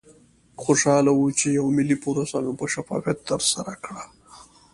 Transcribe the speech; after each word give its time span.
خوشحاله 0.63 1.11
وو 1.13 1.27
چې 1.39 1.47
یوه 1.57 1.71
ملي 1.77 1.97
پروسه 2.03 2.37
مو 2.43 2.53
په 2.59 2.65
شفافیت 2.73 3.17
ترسره 3.29 3.73
کړه. 3.83 4.03